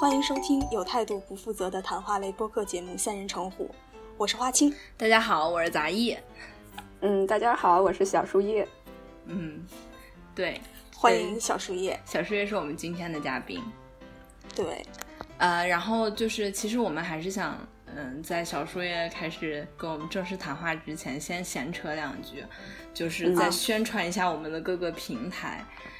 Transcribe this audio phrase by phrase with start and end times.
[0.00, 3.66] 欢迎收听有态度不负责的谈话类播客节目《三人成虎》，
[4.16, 4.74] 我是花青。
[4.96, 6.16] 大家好，我是杂艺。
[7.02, 8.66] 嗯，大家好，我是小树叶。
[9.26, 9.62] 嗯，
[10.34, 10.58] 对，
[10.96, 12.00] 欢迎小树叶。
[12.06, 13.62] 小树叶是我们今天的嘉宾。
[14.56, 14.82] 对，
[15.36, 17.58] 呃，然后就是，其实我们还是想，
[17.94, 22.42] 嗯，在小树叶开始跟我们正式谈话之前，先闲扯两句，
[22.94, 25.62] 就是再宣传一下我们的各个平台。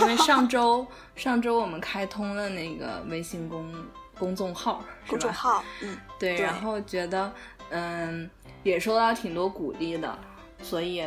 [0.00, 0.86] 因为上周
[1.16, 3.72] 上周我们开通了那个微信公
[4.18, 5.08] 公众号，是吧？
[5.10, 7.32] 公众号，嗯，对，对然后觉得
[7.70, 8.28] 嗯
[8.62, 10.18] 也收到挺多鼓励的，
[10.62, 11.04] 所以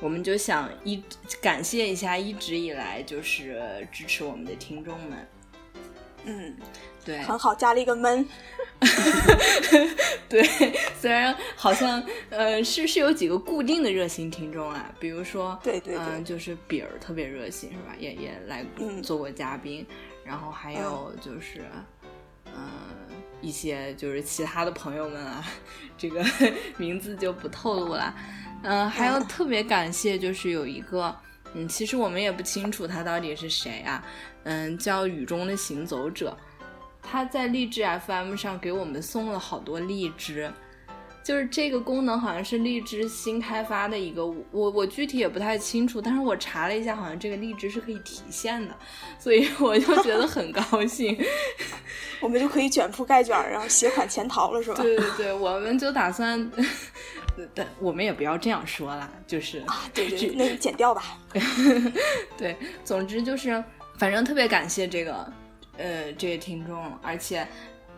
[0.00, 1.02] 我们就想一
[1.40, 5.28] 感谢一下一直以来就是支持我们的听众们。
[6.24, 6.56] 嗯，
[7.04, 8.26] 对很好，加了一个闷。
[10.28, 10.42] 对，
[11.00, 17.94] 虽然好像呃是是有几个固定的热心听众啊，比如说对对对嗯、就是比儿特别热心是吧？
[17.98, 19.86] 也也来嗯做过嘉宾，
[20.24, 21.62] 然后还有就是
[22.56, 22.68] 嗯、
[23.40, 25.44] 一些就是其他的朋友们啊，
[25.96, 26.24] 这个
[26.76, 28.14] 名字就不透露了。
[28.62, 31.14] 嗯、还要特别感谢，就是有一个，
[31.54, 34.04] 嗯，其实我们也不清楚他到底是谁啊，
[34.44, 36.36] 嗯，叫雨中的行走者，
[37.04, 40.50] 他在荔枝 FM 上给我们送了好多荔枝，
[41.22, 48.74] 就是这个功能好像是荔枝新开发的一个，我我具体也不太清楚，但是我查了一下，好像这个荔枝是可以提现的，
[49.18, 51.16] 所以 我就觉得很高兴。
[52.20, 54.80] 我们就可以卷铺盖卷儿，然后携款潜逃了，是吧？
[54.80, 56.50] 对对对，我们就打算，
[57.54, 61.18] 但我们也不要这样说啦，就是啊，对对，对那你剪掉吧。
[62.38, 63.62] 对，总之就是，
[63.98, 65.30] 反正特别感谢这个，
[65.76, 67.46] 呃，这位听众，而且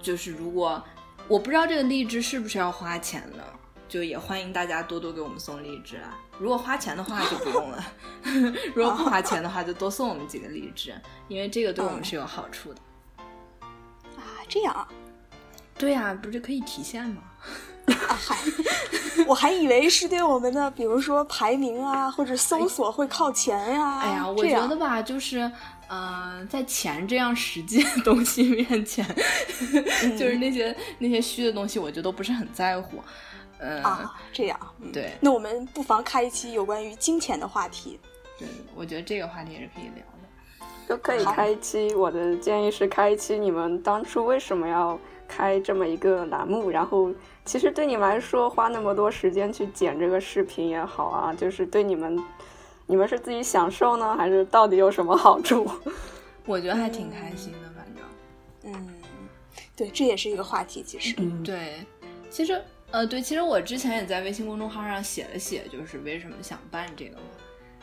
[0.00, 0.82] 就是如果
[1.28, 3.44] 我不知道这个荔枝是不是要花钱的，
[3.88, 6.18] 就也欢迎大家多多给我们送荔枝啊。
[6.38, 7.84] 如果花钱的话就不用了，
[8.74, 10.94] 如果不花钱的话就多送我们几个荔枝，
[11.28, 12.80] 因为这个对我们是有好处的。
[14.16, 14.88] 啊，这样啊，
[15.78, 17.22] 对呀、不是可以提现吗？
[17.86, 18.36] 啊嗨，
[19.26, 25.50] 我还以为是对我们的，比如说排名啊，或者搜索会靠前呀、哎呀，我觉得吧，就是，
[25.88, 29.04] 呃，在钱这样实际的东西面前，
[30.18, 33.02] 就是那些那些虚的东西，我觉得都不是很在乎。
[33.58, 37.98] 嗯、啊，这样，嗯对那我们不妨开一期有关于金钱的话题。
[38.38, 40.66] 对，我觉得这个话题也是可以聊的。
[40.86, 47.10] 都可以开一期，我的建议是开一期你们当初为什么要开这么一个栏目，然后
[47.44, 52.22] 其实对你们来说花那么多时间去剪这个视频也好啊，就是对你们，
[52.86, 55.68] 你们是自己享受呢，还是到底有什么好处？
[56.44, 58.72] 我觉得还挺开心的，反正。
[58.72, 58.94] 嗯，
[59.74, 61.14] 对，这也是一个话题，其实。
[61.18, 61.84] 嗯，对，
[62.30, 67.22] 其实呃，对，其实我之前也在微信公众号上写了写，就是为什么想办这个嘛。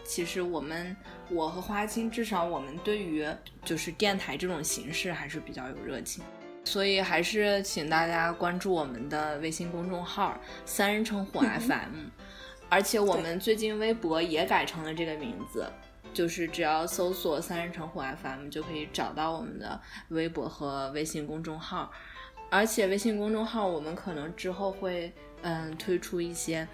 [0.06, 0.96] 其实我们，
[1.30, 3.26] 我和花青，至少我们对于
[3.66, 6.24] 就是电台这种形式还是比较有热情，
[6.64, 12.10] 所以还是请大家关注我们的微信公众号“三人成虎 FM”，、
[12.74, 15.72] 而且我们最近微博也改成了这个名字。
[16.12, 21.92] 就是只要搜索“三人成虎 FM” 就可以找到我们的微博和微信公众号。
[22.52, 26.68] 而且微信公众号我们可能之后会嗯推出一些，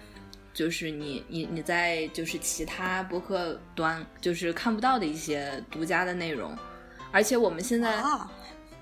[0.52, 6.54] 就是你你你在就是其他博客端就是看不到的一些独家的内容，
[7.10, 8.30] 而且我们现在、啊，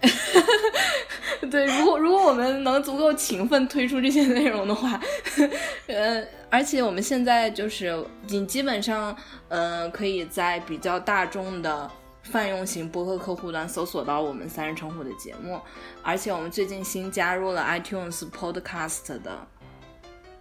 [1.51, 5.01] 对，如果如果我们能足够勤奋推出这些内容的话，
[5.87, 9.17] 呃，而且我们现在就是你基本上
[9.49, 11.91] 呃可以在比较大众的
[12.23, 15.61] 泛用型播客客户端搜索到我们三人成虎的节目，
[16.03, 19.47] 而且我们最近新加入了 iTunes Podcast 的。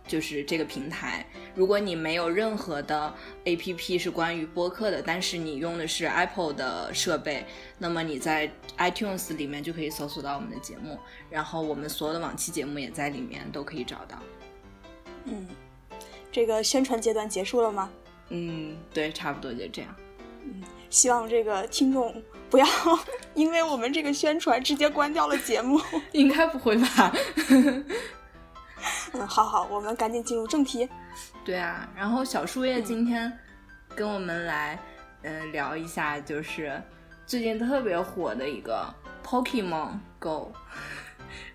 [0.07, 3.13] 就是这个平台，如果你没有任何的
[3.45, 7.45] APP 是关于播客的，但是你用的是 Apple 的设备，
[7.78, 10.98] 那么你在 iTunes 里面就可以搜索到我们的节目，
[11.30, 14.18] 然后我们所有的往期节目也在里面都可以找到。
[15.25, 15.48] 嗯，
[16.31, 17.89] 这个宣传阶段结束了吗？
[18.30, 19.95] 嗯，对，差不多就这样。
[20.45, 22.65] 嗯希望这个听众不要
[23.36, 25.77] 因为我们这个宣传直接关掉了节目。
[26.13, 27.13] 应该不会吧？
[29.13, 30.88] 嗯，好好，我们赶紧进入正题。
[31.44, 33.31] 对啊，然后小树叶今天
[33.95, 34.80] 跟我们来，
[35.24, 36.81] 嗯、聊一下，就是
[37.25, 38.86] 最近特别火的一个
[39.25, 40.51] Pokemon Go。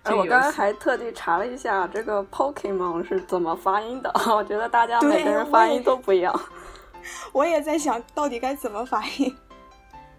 [0.03, 6.37] 这呃，个游戏我刚刚还特地查了一下这个 Pokemon 是怎么发音的， 我觉得大家每个人发音都不一样。
[7.33, 9.35] 我也在想到底该怎么发音。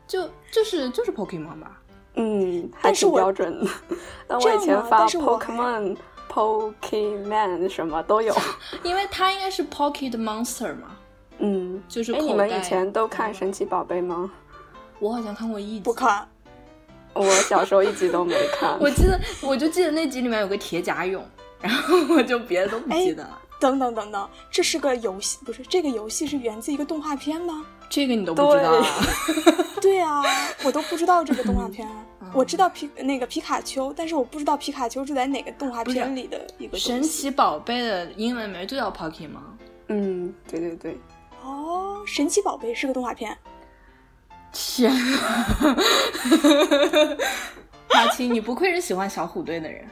[0.06, 1.80] 就就是就是 Pokemon 吧？
[2.16, 3.70] 嗯，还是标准的。
[4.28, 5.96] 但我以前发但是我还 Pokemon、
[6.34, 8.34] Pokemon 什么都有。
[8.82, 10.96] 因为它应该是 Pocket Monster 嘛，
[11.38, 14.28] 嗯，就是哎，你们以前都看神奇宝贝吗？
[14.98, 16.26] 我好像看过一集，不看，
[17.12, 18.76] 我小时候一集都没看。
[18.82, 21.22] 我记得，我就记得那集里面有个铁甲蛹，
[21.60, 23.38] 然后我就别的都不记得了。
[23.64, 27.64] 等等等等，这是个游戏，不是这个游戏是源自一个动画片吗？
[27.88, 28.86] 这个你都不知道啊？
[29.80, 30.22] 对 啊，
[30.64, 31.88] 我都不知道这个动画片。
[32.34, 39.38] 我知道皮那个皮卡丘，但是我不知道皮卡丘是在哪个动画片里的一个神奇宝贝的英文名就叫 Pokemon。
[39.88, 41.00] 嗯，对对对。
[41.42, 43.34] 哦，神奇宝贝是个动画片。
[44.52, 45.56] 天啊！
[47.88, 49.88] 马青，你不愧是喜欢小虎队的人。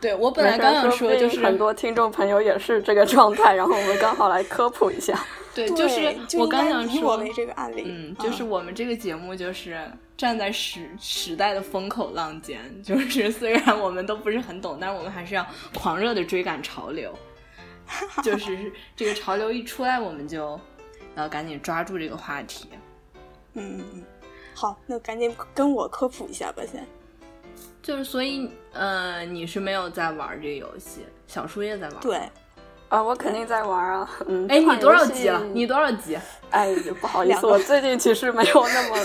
[0.00, 5.18] 对我本来刚想说，就是很多听众朋友也是这个状态，然后我们刚好来科普一下。
[5.54, 9.78] 对，就是我刚想说这个案例，嗯，就是我们这个节目就是
[10.16, 15.44] 站在时时代的风口浪尖， 就是虽然我们都不是很懂，但是我们还是要
[15.74, 17.12] 狂热的追赶潮流。
[18.22, 20.58] 就是 这个潮流一出来，我们就
[21.16, 22.68] 要赶紧抓住这个话题。
[23.54, 24.04] 嗯嗯嗯，
[24.54, 26.86] 好，那赶紧跟我科普一下吧，先。
[27.90, 31.96] 就是所以，呃，你是没有在玩这个游戏，小树也在玩。
[32.00, 32.20] 对，
[32.88, 34.08] 啊，我肯定在玩啊。
[34.28, 35.44] 嗯，哎，你多少级了？
[35.46, 36.16] 你多少级？
[36.50, 38.96] 哎，不好意思，我 最近其实没有那么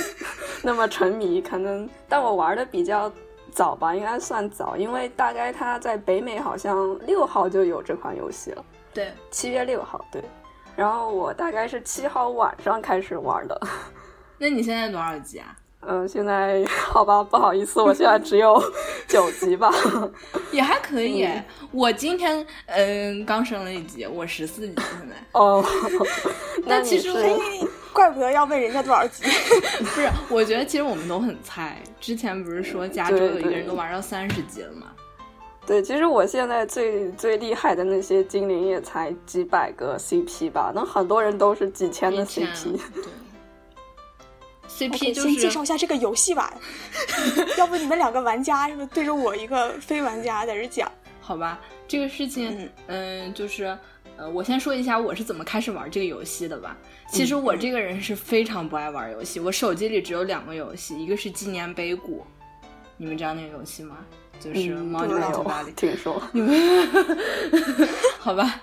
[0.61, 3.11] 那么沉迷，可能但我玩的比较
[3.51, 8.63] 早吧，应该算早，因为大概它在北美好像六号就有这款游戏了。
[8.93, 10.23] 对，七月六号，对。
[10.75, 13.59] 然后我大概是七号晚上开始玩的。
[14.37, 15.55] 那你现在多少级啊？
[15.87, 18.61] 嗯，现在好吧，不好意思，我现在只有
[19.07, 19.71] 九级吧，
[20.51, 21.27] 也还可以。
[21.71, 25.15] 我今天嗯刚升了一级，我十四级现在。
[25.33, 25.63] 哦，
[26.65, 27.13] 那其实
[27.93, 29.23] 怪不得要问人家多少级。
[29.79, 31.81] 不是，我觉得其实我们都很菜。
[32.01, 34.87] 之前不是说加州有一个人都玩到三十级了吗？
[35.67, 42.79] 对，其实我现在最最厉害的那些精灵也才几百个 CP 吧，那很多人都是几千的 CP。
[44.77, 46.53] CP 就是先介绍一下这个游戏吧，
[47.57, 50.91] 要不你们两个玩家是不是对着我一个非玩家在这讲？
[51.21, 53.77] 好吧，这个事情，嗯，就是
[54.17, 56.75] 呃，我先说一下我是怎么开始玩这个游戏的吧。
[57.07, 62.25] 其实我这个人是非常不爱玩游戏，我手机里只有两个游戏，一个是纪念碑谷，
[62.97, 63.97] 你们知道那个游戏吗？
[64.39, 66.21] 就是猫女酒吧里听说。
[66.33, 66.89] 你们
[68.19, 68.61] 好吧，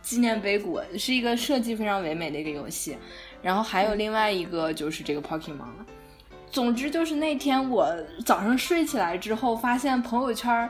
[0.00, 2.96] 纪念碑谷是一个设计非常唯美的一个游戏。
[3.42, 5.68] 然后还有另外一个就是这个 Pokemon，
[6.50, 7.88] 总之就是那天我
[8.24, 10.68] 早上睡起来之后，发现朋友圈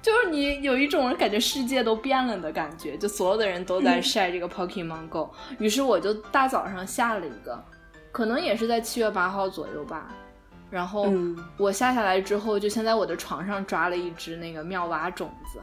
[0.00, 7.62] 就是你有一种感觉世界都变了的感觉，就所有的人都在晒这个 Pokemon Go，于是我就大早上下了一个，
[8.12, 10.08] 可能也是在七月八号左右吧。
[10.70, 11.12] 然后
[11.56, 15.60] 我下下来之后，就先在我的床上抓了一只那个妙蛙种子。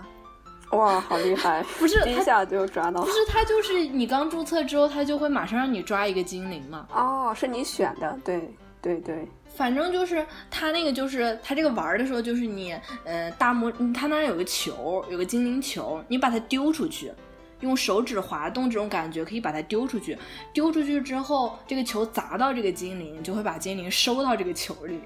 [0.78, 1.64] 哇，好厉害！
[1.78, 6.88] 不是第一下就抓到，不是他就是你刚注册之后，他就会马上让你抓一个精灵嘛。
[6.94, 9.28] 哦，是你选的，对对对。
[9.56, 17.12] 反正就是他那个，就是他这个玩的时候，就是你，呃，大拇，他那有个球，有个精灵球，你把它丢出去，
[17.60, 20.18] 用手指滑动这种感觉可以把它丢出去。
[20.54, 25.00] 丢出去之后，这个球砸到这个精灵，就会把精灵收到这个球里。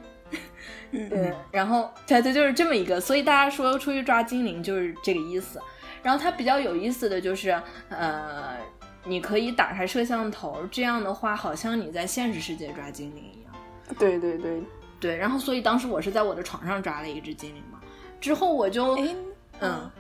[0.92, 5.62] 嗯，然后它它就是这么一个，所以大家说出去抓精灵就是这个意思。
[6.04, 8.56] 然后它比较有意思的就是，呃，
[9.04, 13.54] 你可以打开摄像头，这样的话好像你在现实世界抓精灵一样。
[14.00, 14.64] 对对对
[15.00, 15.18] 对。
[15.18, 17.80] 然后所以当时我是在我的床上抓了一只精灵嘛，
[18.22, 19.16] 之后我就，哎，
[19.60, 19.92] 嗯，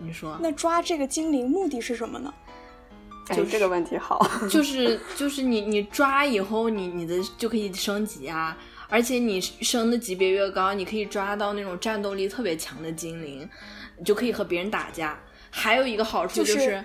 [0.00, 2.32] 你说，那抓这个精灵目的是什么呢？
[3.34, 8.56] 就这个问题好，就是就是你你抓以后，你你的就可以升级啊。
[8.88, 13.48] 而且你升的级别越高，你可以抓到那种战斗力特别强的精灵，
[13.98, 15.18] 你就可以和别人打架。
[15.50, 16.82] 还有一个好处就是，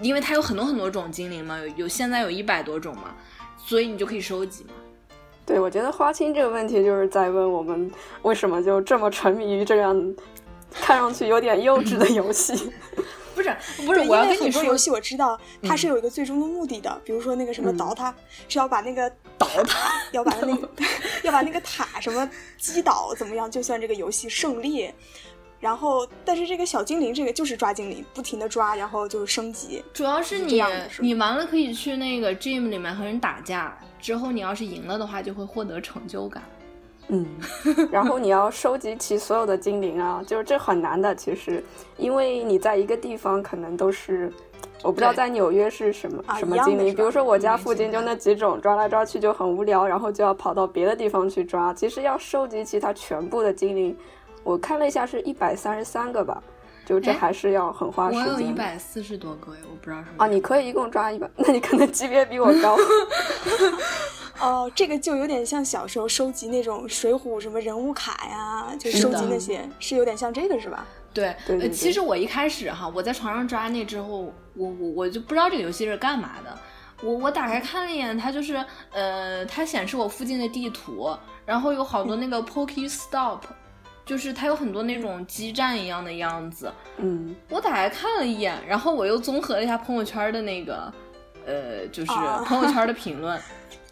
[0.00, 3.14] 因为它有很多很多种精灵嘛，有有现在有一百多种嘛，
[3.56, 4.70] 所以你就可以收集嘛。
[5.44, 7.90] 对，我觉得花青这个问题就是在问我们
[8.22, 10.14] 为什么就这么沉迷于这样
[10.72, 12.72] 看上去有点幼稚的游戏。
[13.38, 18.12] 不是 不是，我要跟你说，游戏我知道它是有一个最终的目的的，比如说那个什么倒塔
[18.48, 20.68] 是要把那个倒塔要把那个
[21.22, 24.90] 要把那个塔什么击倒怎么样，就算这个游戏胜利。
[25.60, 29.82] 然后，但是这个小精灵这个就是抓精灵，不停的抓，然后就是升级。
[29.92, 30.62] 主要是你
[31.00, 36.42] 你完了可以去那个 gym 里面和人打架，之后你要是赢了的话，就会获得成就感。
[37.08, 37.26] 嗯，
[37.90, 41.14] 然后你要收集齐所有的精灵啊， 就是这很难的。
[41.14, 41.62] 其实，
[41.96, 44.32] 因为你在一个地方可能都是，
[44.82, 46.94] 我不知道在纽约是什么什么精灵。
[46.94, 51.72] 比如说我家附近就那几种，抓来抓去就很无聊，然后就要跑到别的地方去抓。
[51.72, 53.96] 其实要收集齐它全部的精灵，
[54.44, 56.42] 我看了一下是一百三十三个吧，
[56.84, 58.26] 就这还是要很花时间。
[58.26, 60.24] 我有一百四十多个，我不知道什么。
[60.24, 62.76] 啊，你可以一共抓一百，那你可能级别比我高。
[64.40, 70.86] 哦，这个就有点像小时候收集那种水浒什么人物卡呀，就是收集那些，是有点像这个是吧？
[71.12, 76.56] 对，对对其实我一开始哈，我在床上抓那之后，我我我就不知道这个游戏是干嘛的。
[77.00, 81.16] 我我打开看了一眼，它就是呃，它显示我附近的地图，
[81.46, 83.42] 然后有好多那个 Poke Stop，
[84.04, 86.72] 就是它有很多那种基站一样的样子。
[86.96, 90.92] 嗯，我打开看了一眼，然后我又综合了一下朋友圈的那个，
[91.46, 92.12] 呃，就是
[92.46, 93.40] 朋友圈的评论，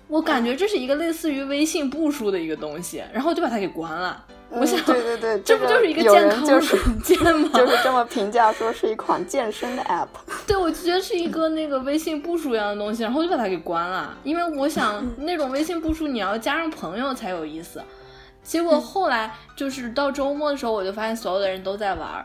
[0.09, 4.25] 我感觉这是一个类似于微信步数的一个东西，然后我就把它给关了。
[4.49, 7.51] 我想，对对对，这不就是一个健康软件 吗？
[7.53, 10.07] 就是这么评价说是一款健身的 app。
[10.47, 17.83] 对，我就觉得是一个那个微信步数一样的东西，然后我就把它给关了，因为我想那种微信步数你要加上朋友才有意思。
[18.45, 22.25] 结果后来就是到周末的时候，我就发现所有的人都在玩儿，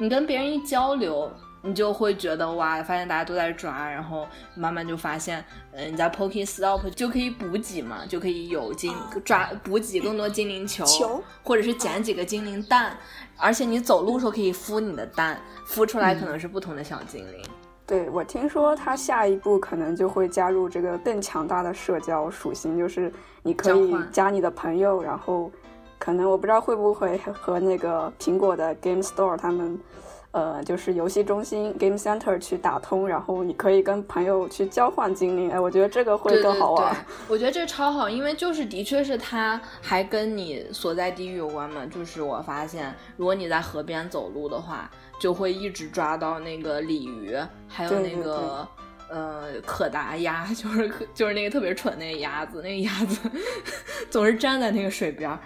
[0.00, 1.30] 你跟别人一交流，
[1.62, 12.96] 你就会觉得哇，发现大家都在抓，然后慢慢就发现，嗯，你在 Poke Stop 就可以补给嘛，就可以有精抓补给更多精灵球，球或者是捡几个精灵蛋，
[13.36, 17.42] 而且你走路的时候可以孵你的蛋，孵出来可能是不同的小精灵。
[17.86, 23.10] 对，我听说它下一步可能就会加入这个更强大的社交属性，就是
[23.42, 25.50] 你可以加你的朋友，然后
[25.98, 29.80] 可能我不知道会不会和那个苹果的 Game Store 他们，
[30.30, 35.50] 呃，就是游戏中心 Game Center 去打通，然后你可以跟朋友去交换精灵。
[35.50, 36.94] 哎，我觉得这个会更好玩。
[36.94, 41.86] 对对，我觉得这超好，因为就是的确是它还跟你所在地域有关嘛。
[41.86, 47.34] 就是我发现，如果你在河边走路的话，就会一直抓到那个鲤鱼，
[47.66, 48.68] 还有那个
[49.08, 53.30] 呃可达鸭， 就是可就是那个特别蠢那个鸭子，那个鸭子
[54.10, 55.38] 总是站在那个水边儿。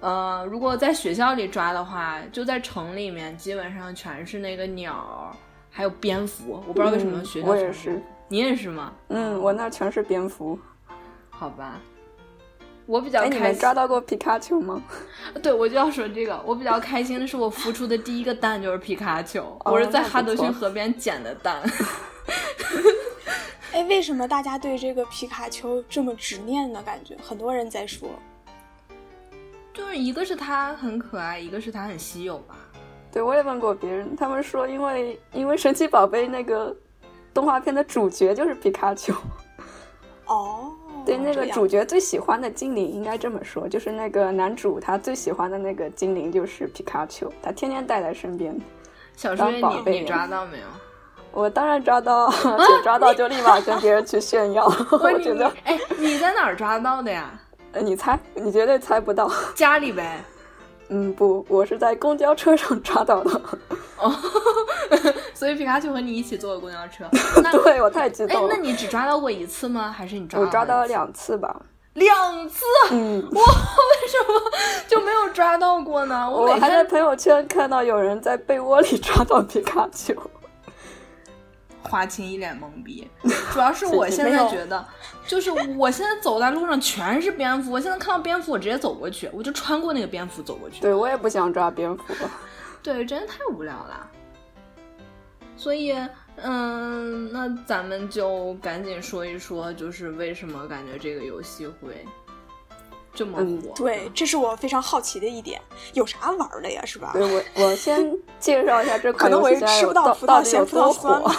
[0.00, 5.36] 呃，如果在学校里抓的话，就在城里面，基本上全是那个鸟儿，
[5.70, 6.62] 还有蝙蝠。
[6.66, 8.92] 我不知道为什么嗯学校全我也是，你也是吗？
[9.08, 10.58] 嗯，我那全是蝙蝠。
[11.28, 11.80] 好吧，
[12.86, 13.60] 我比较哎，你们开心。
[13.60, 14.82] 抓到过皮卡丘吗？
[15.42, 21.62] 对，我就要说这个，我比较开心的是，我孵出的第一个蛋就是皮卡丘，哦我是在哈德逊河边捡的蛋。
[23.72, 26.82] 哎，为什么大家对这个皮卡丘这么执念呢？
[26.82, 28.08] 感觉很多人在说，
[29.72, 32.56] 就是一个是它很可爱，一个是它很稀有吧。
[33.12, 36.74] 对，我也问过别人，他们说因为因为神奇宝贝那个
[37.34, 39.12] 动画片的主角就是皮卡丘。
[40.26, 40.72] 哦，
[41.04, 48.56] 对，那个主角最喜欢的精灵应该这么说，就是那个男主他最喜欢的那个精灵就是皮卡丘，他天天带在身边。
[49.16, 50.66] 小时候，你你宝贝呀抓到没有？
[51.32, 54.66] 我当然抓到， 而且抓到就立马跟别人去炫耀。
[54.90, 57.39] 我觉得，哎，你在哪儿抓到的呀？
[57.72, 59.30] 呃你猜，你绝对猜不到。
[59.54, 60.22] 家里呗。
[60.88, 63.40] 嗯，不，我是在公交车上抓到的。
[63.98, 64.12] 哦，
[65.32, 67.04] 所以皮卡丘和你一起坐的公交车。
[67.42, 69.94] 那对我太激哎，动了，那你只抓到过一次吗？
[69.96, 71.62] 还是你抓到我抓到了了两次吧。
[71.94, 72.64] 两次？
[72.90, 74.40] 嗯，我，为什么
[74.88, 76.28] 就没有抓到过呢？
[76.28, 80.12] 我每天还在朋友圈看到有人在被窝里抓到皮卡丘。
[81.82, 83.08] 花青一脸懵逼，
[83.52, 84.86] 主要是我现在觉得，
[85.26, 90.80] 就是我现在走在路上全是蝙蝠， 我现在看到蝙蝠我直接走过去，我就穿过那个蝙蝠走过去。
[90.80, 92.02] 对我也不想抓蝙蝠。
[92.82, 94.08] 对，真的太无聊了。
[95.56, 95.94] 所以，
[96.36, 102.06] 嗯，那咱们就赶紧说一说，就是为什么感觉这个游戏会
[103.12, 103.74] 这么嗯火？
[103.76, 105.60] 对，这是我非常好奇的一点，
[105.92, 106.82] 有啥玩儿的呀？
[106.86, 107.10] 是吧？
[107.12, 111.36] 对我，我先介绍一下这可能我吃不到葡萄嫌到底有多葡萄酸了。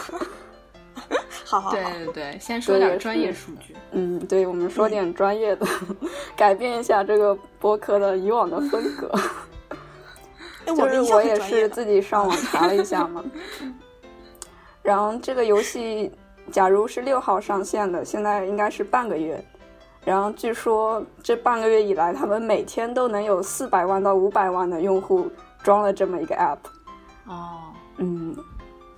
[1.51, 3.75] 好好好，对对对，先说点专业数据。
[3.91, 5.67] 嗯，对，我们说点专业的，
[6.33, 9.11] 改变一下这个播客的以往的风格。
[10.65, 11.37] 就是我也。
[11.41, 13.21] 是自己上网查了一下嘛，
[14.81, 16.09] 然后这个游戏
[16.49, 19.43] 假如是六号上线的，现在应该是半个月。
[20.05, 25.29] 然后据说这半个月以来，他们每天都能有四百万到五百万的用户
[25.61, 26.57] 装了这么一个 app。
[27.27, 27.59] 哦，
[27.97, 28.35] 嗯，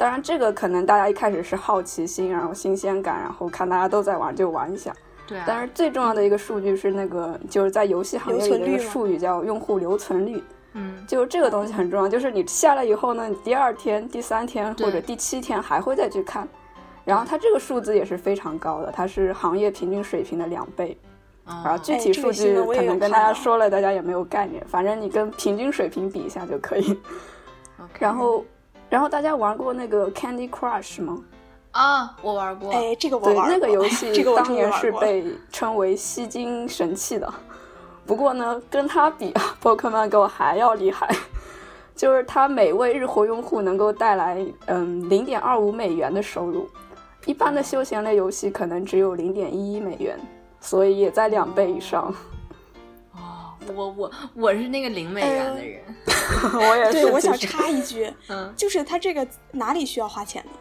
[0.04, 4.94] 当然这个可能大家一开始是好奇心，然后新鲜感，然后看大家都在玩就玩一下。
[5.26, 10.44] 对啊，但是最重要的一个数据是那个就是在游戏行业里的一个术语叫用户留存率。
[10.74, 16.46] 嗯，就这个东西很重要，就是你下来以后呢，你第二天、第三天或者第七天还会再去看，
[17.06, 20.98] 然后它这个数字也是非常高的，它是行业平均水平的两倍。
[21.46, 26.92] 然后哦具体数据可能跟大家说了，大家也没有概念，反正你跟平均水平比一下就可以。
[27.80, 28.44] OK 然后，
[28.94, 31.18] 然后大家玩过那个 Candy Crush 吗？
[31.72, 32.72] 啊，我玩过。
[32.72, 37.28] 哎，这个我，玩过那个游戏 当年是被称为吸金神器的。
[38.06, 41.10] 不过呢，跟它比啊， Pokemon Go 还要厉害，
[41.98, 46.70] 就是它每位日活用户能够带来嗯零点二五美元的收入，
[47.26, 50.16] 一般的休闲类游戏可能只有零点一一美元。
[50.62, 52.14] 所以也在两倍以上。
[53.68, 55.82] 哦，我我我是那个零美元的人，
[56.54, 56.92] 我也是。
[56.92, 60.52] 对，我想插一句， 嗯，就是他这个哪里需要花钱呢？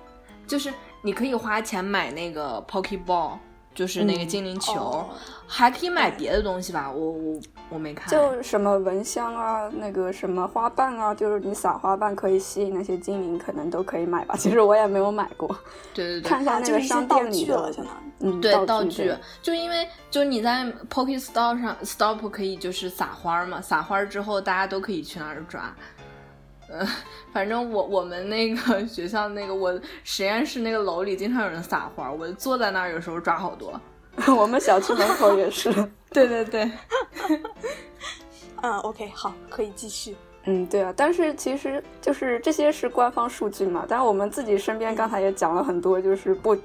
[0.47, 3.39] 就是你可以花钱买那个 Pokeball。
[3.75, 5.05] 就是那个精灵球，
[5.47, 6.91] 还可以买别的东西吧？
[6.91, 8.09] 我我我没看。
[8.09, 14.35] 就什么蚊香啊，那个什么花瓣啊，就是你撒花瓣可以吸引那些精灵，可能都可以买吧。
[14.39, 15.49] 其实我也没有买过。
[15.95, 17.75] 对对对，看一下那个商店里的，
[18.21, 19.13] 嗯，对道具。
[19.43, 25.75] 就因为就你在 Poke Stop 上 Stop 可以就是撒花嘛，撒花之后大家都可以去那儿抓。
[26.73, 26.87] 呃，
[27.33, 33.79] 反正我我们那个 学校那个我实验室那个楼里经常有人撒花，我坐在那儿有时候抓好多。
[34.35, 35.71] 我们小区门口也是。
[36.11, 36.71] 对对对。
[38.63, 40.17] 嗯，OK，好，可以继续。
[40.45, 46.57] 嗯，对啊，但是其实就是这些是官方数据嘛，但是我们自己身边刚才也讲了很多，就是不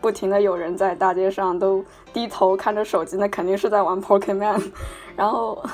[0.00, 4.70] 不停的有人在大街上都低头看着手机，那肯定是在玩 Pokemon，
[5.16, 5.64] 然后。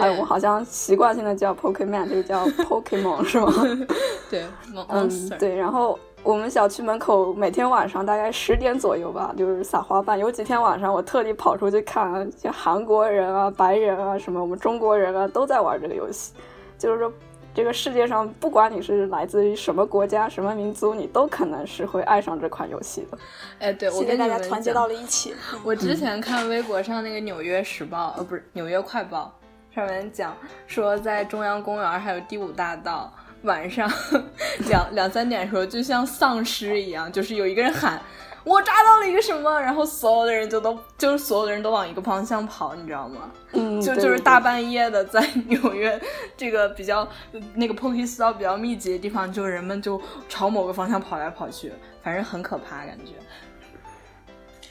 [0.00, 3.52] 哎，我好像习惯性的叫 Pokemon，这个叫 Pokemon 是吗？
[4.30, 4.44] 对，
[4.88, 5.56] 嗯，对。
[5.56, 10.18] 然后我们小区门口每天晚上大概十点左右吧，就是撒花瓣。
[10.18, 16.32] 有几天晚上我特地跑出去看，像韩国人啊、白人啊、什么我们中国人啊，都在玩这个游戏。
[16.76, 17.12] 就是说，
[17.54, 23.18] 这个世界上不管你是来自于什么国家、什么民族，你都可能是会爱上这款游戏的。
[23.58, 25.34] 哎，对，我跟大家团结到了一起。
[25.64, 29.32] 我之前看微博上那个《纽约时报》，呃，不是《纽约快报》。
[29.74, 33.88] 上面讲说，在中央公园还有第五大道，晚上
[34.68, 38.00] 两两三点的时候，就像丧尸一样，就是有一个人喊
[38.44, 43.30] “我抓到了一个什么”，然后所有的人就都就是所有的人都往一个方向跑，你知道吗？
[43.52, 46.00] 嗯，就就是大半夜的，在纽约
[46.36, 47.06] 这个比较
[47.54, 53.12] 那个 Pokestop 比较密集的地方，就人们就朝某个方向跑来跑去，反正很可怕感觉。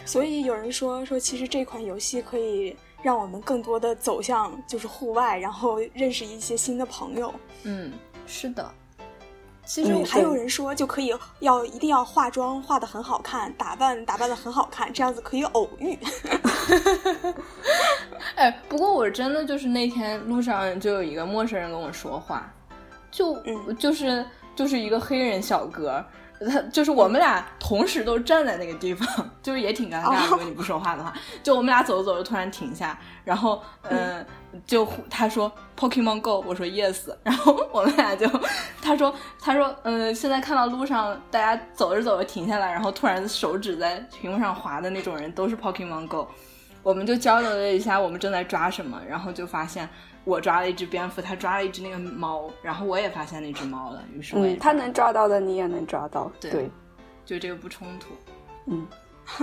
[0.03, 2.75] 所以有人说说，其实这款游戏可以。
[3.01, 7.33] 让我们更多的走向就是户外，然后认识一些新的朋友。
[7.63, 7.91] 嗯，
[8.25, 8.69] 是的。
[9.65, 15.99] 其实还有人说，就可以要一定要化妆化的很好看，打扮打扮的很好看，这样子可以偶遇。
[18.35, 22.49] 哎，不过我真的就是那天路上就有一个陌生人跟我说话，
[23.11, 26.01] 就嗯就是就是一个黑人小哥。
[26.39, 30.29] 他 就是我们俩同时都站在那个地方，就是也挺尴尬。
[30.29, 34.25] 如果你不说话的话，就我们俩走着走着突然停下，然后嗯，
[34.65, 38.27] 就他说 Pokemon Go，我说 Yes，然后我们俩就
[38.81, 46.27] 他说他说嗯，现在看到路上大家走着走着停下来，然后突然手指在屏幕上滑的那种人都是 Pokemon Go，
[46.83, 49.89] 我们就交流了一下我们正在抓什么，然后就发现。
[50.27, 56.69] 我抓了一只蝙蝠，他抓了一只那个猫，然后我也发现那只猫了，于是我也他能抓到的你也能抓到，对，
[57.23, 58.09] 就这个不冲突，
[58.65, 58.85] 嗯，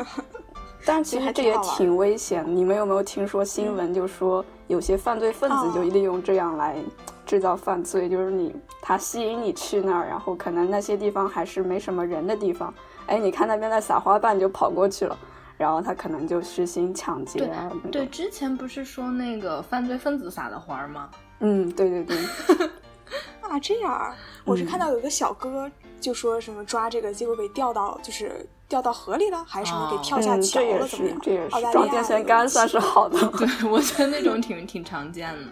[0.84, 2.44] 但其实这也挺危险。
[2.46, 6.76] 你们有没有听说新闻，就说有些犯罪分子就利用这样来
[7.24, 12.74] 制造犯罪，就是你他吸引你去那儿，然后可能那些地方还是没什么人的地方，
[13.06, 15.16] 哎，你看那边在撒花瓣，就跑过去了。
[15.56, 17.70] 然后他可能就实行抢劫啊！
[17.92, 21.08] 对，之前不是说那个犯罪分子撒的花吗？
[21.40, 22.16] 嗯，对对对。
[23.40, 24.14] 啊，这样，
[24.44, 30.88] 我是看到有个小哥就说什么抓这个，结果被掉到就是掉到河里了，还是什么给跳下桥了？
[30.88, 31.18] 怎么样？
[31.22, 33.18] 这也是装电线杆算是好的。
[33.38, 35.44] 对，我觉得那种挺挺常见的。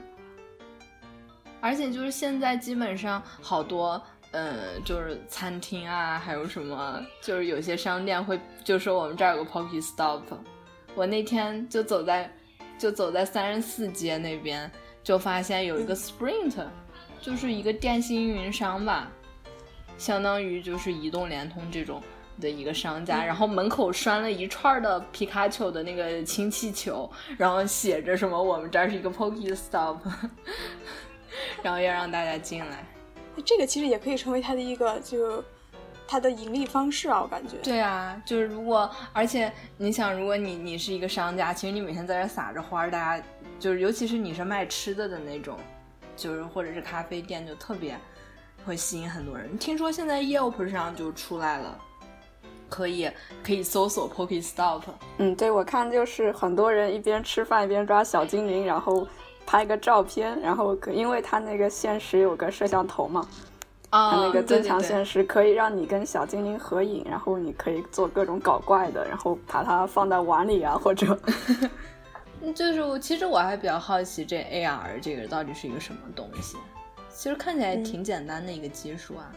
[1.61, 4.03] 而且就是现在基本上好多。
[4.33, 10.23] 嗯，就是餐厅啊，还有什么，就是有些商店会就说我们这儿有个 Poke Stop。
[10.95, 12.31] 我那天就走在
[12.79, 14.71] 就走在三十四街那边，
[15.03, 16.65] 就发现有一个 Sprint，
[17.21, 19.11] 就是一个电信运营商吧，
[19.97, 22.03] 相当于就是移动、联通这种
[22.41, 29.99] 的一个商家，然后门口拴了一串的皮卡丘的那个氢气球，然后写着什么我们这儿是一个 Poke Stop，
[31.63, 32.87] 然后要让大家进来。
[33.45, 35.43] 这个其实也可以成为他的一个，就
[36.07, 37.57] 他的盈利方式啊，我感觉。
[37.63, 43.25] 对啊，就是如果，而且你想，如果你你是一个商家，其实你每天在这撒着花，大家
[43.59, 45.57] 就是，尤其是你是卖吃的的那种，
[46.15, 47.97] 就是或者是咖啡店，就特别
[48.67, 49.57] 会吸引很多人。
[49.57, 51.79] 听说现在 Yelp 上就出来了，
[52.69, 53.11] 可以
[53.43, 54.83] 可以搜索 Poke Stop。
[55.19, 59.07] 嗯，对，我看就是很多人一边吃饭一边抓小精灵，然后。
[59.47, 63.27] 拍个照片，然后因为它那个现实有个摄像头嘛，
[63.91, 71.19] 它那个增强现实可以让你跟小精灵合影，然后你可以做各种搞怪的，然后把它放在碗里啊，或者，
[72.55, 76.57] 就是我其实我还比较好奇这 AR 这个到底是一个什么东西，
[77.15, 79.31] 其实看起来挺简单的一个技术啊，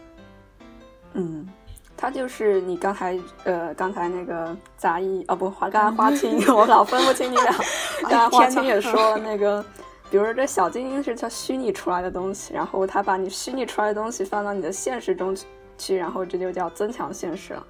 [1.13, 1.47] 嗯，
[1.95, 7.55] 它就是你刚才呃刚才那个杂役哦不花刚才花青 我老分不清你俩，
[8.09, 9.63] 刚才花青也说那个，
[10.11, 15.35] 比如说这小精灵是叫虚拟出来的东西，然后它把你虚拟出来的东西放到你的现实中
[15.77, 17.67] 去，然后这就叫增强现实了。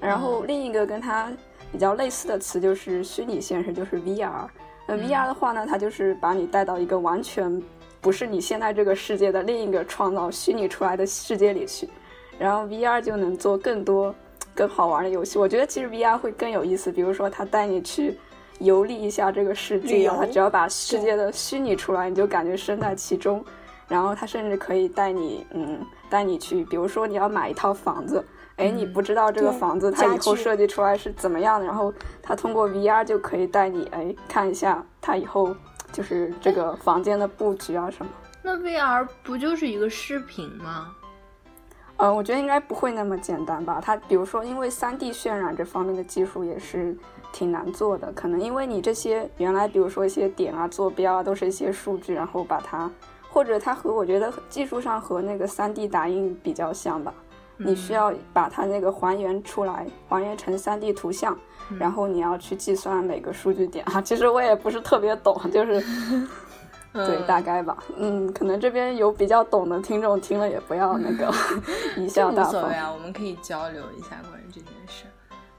[0.00, 1.30] 然后另一个跟它
[1.70, 4.46] 比较类似的词就是虚拟现实，就是 VR。
[4.86, 7.62] 那 VR 的话呢，它就是把你带到一个完全
[8.00, 11.88] 不是你现在这个世界的另一个创造虚拟出来的世界里去。
[12.38, 14.14] 然后 VR 就能做更多
[14.54, 15.38] 更好玩的游戏。
[15.38, 18.18] 我觉得其实 VR 会更有意思，比如说它带你去
[18.58, 23.44] 游历一下这个世界，他只要把世界的虚拟出来，你就感觉身在其中。
[23.88, 28.24] 然后他甚至可以带你，嗯，带你去，比如说你要买一套房子，
[28.56, 35.54] 哎，你不知道这个房子它以后设计出来是怎么样的，然后他通过 VR 就可以带你，哎，看一下它以后
[35.92, 38.10] 就是这个房间的布局啊什么。
[38.42, 40.92] 那 VR 不就是一个视频吗？
[41.98, 43.80] 呃，我觉得应该不会那么简单吧。
[43.80, 46.96] 它比如说，因为三 D 渲染这方面的技术也是
[47.32, 52.90] 挺难做的，可能因为你这些原来比如说一些点啊、坐标啊，都是一些数据，然后把它，
[53.28, 57.12] 或者它和我觉得技术上和那个三 D 打印比较像吧。
[57.58, 61.34] 你需要把它那个还原出来，还原成三 D 图像，
[61.78, 64.00] 然后你要去计算每个数据点啊。
[64.00, 65.82] 其实我也不是特别懂，就是。
[66.92, 67.76] 对，大概吧。
[67.98, 71.30] 嗯，可能这边有比较懂的听众听了也不要那个
[71.94, 72.52] 贻笑大方。
[72.52, 75.04] 无所谓啊，我们可以交流一下关于这件事。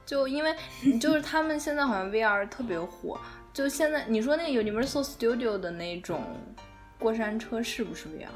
[0.07, 0.55] 就因为
[0.99, 3.19] 就是他们现在好像 VR 特别火，
[3.53, 6.23] 就现在你说那个 Universal Studio 的那种
[6.97, 8.27] 过山车是不是 VR？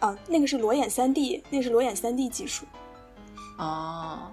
[0.00, 2.66] 啊，那个是裸眼 3D，那是裸眼 3D 技术。
[3.56, 4.32] 哦，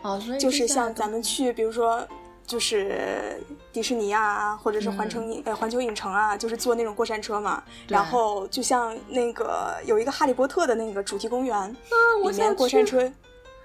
[0.00, 2.06] 哦，所以就是像咱们去，比如说。
[2.46, 7.64] 就是迪士尼啊，或者是环城影呃环球影城啊，就是坐那种过山车嘛。
[7.88, 11.74] 然后就像那个有一个哈利波特的那个主题公园，
[12.22, 13.10] 里面过山车。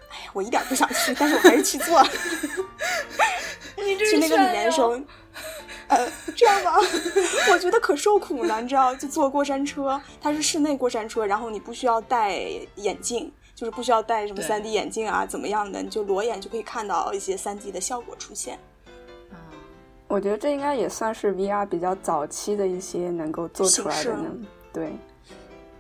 [0.10, 2.04] 哎呀，我一点不想去，但是我还是去坐。
[4.10, 5.00] 去那个里面的时候，
[5.88, 6.76] 呃，这样吧，
[7.52, 12.40] 我觉得可受苦了，你知道，就坐过山车，它是室内过山车，然后你不需要戴
[12.76, 13.32] 眼镜。
[13.56, 18.58] 就是不需要戴什么三 D 眼镜啊，怎么样的，你就裸眼就可以看到一些三 D 的效果出现。
[19.32, 19.38] 嗯，
[20.08, 24.32] 我觉得这应该也算是 VR 比较早期的一些能够做出来的呢。
[24.72, 24.94] 对，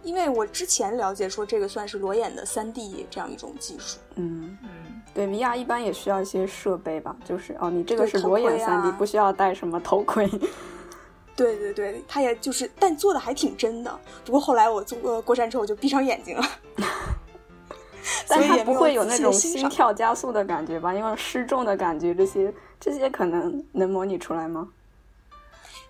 [0.10, 4.00] 因为我之前了解说这个算是裸眼的三 D 这样一种技术。
[4.16, 10.28] 嗯嗯，对，VR 一般也需要一些设备吧，就是哦，你这个是裸眼三 D，不需要戴什么头盔。
[11.38, 14.00] 对对对，它也就是，但做的还挺真的。
[14.26, 16.44] 不过后来我坐过过山车，我就闭上眼睛了。
[18.28, 20.92] 但它不会有那种心跳加速的感觉吧？
[20.92, 24.68] 因为失重的感觉，这些这些可能能模拟出来吗？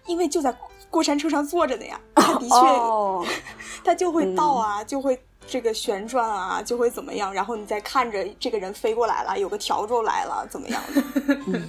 [0.10, 0.54] 因为就在
[0.90, 3.30] 过山车上坐着的呀， 的确，
[3.86, 7.32] 它就会倒啊，就会这个旋转啊，就会怎么样？
[7.32, 11.62] 然后你再看着这个人飞过来了，有个笤帚来了，怎么样的？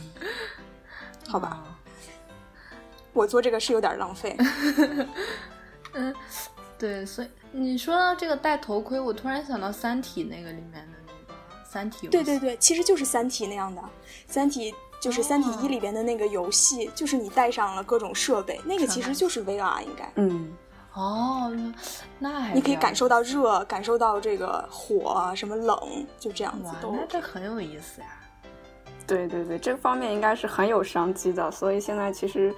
[1.28, 1.62] 好吧，
[3.12, 4.36] 我做这个是有点浪费。
[5.92, 6.14] 嗯，
[6.78, 7.28] 对，所以。
[7.52, 11.34] 你说到这个戴头盔，我突然想到《三体》那个里面的那个
[11.68, 12.06] 《三体》。
[12.10, 13.82] 对对对，其实就是《三体》那样的，
[14.28, 20.12] 《三体》就是《三体一》里边的那个游戏，就是你带上了各种设备，那个其实就是 VR 应该。
[20.16, 20.52] 嗯，
[20.94, 21.50] 哦，
[22.18, 26.70] 那你可以感受到热，感受到这个火什么冷，就这样子。
[26.82, 28.06] 那这很有意思呀。
[29.06, 32.54] 对对对，这方面应该是很有商机的，所以现在其实。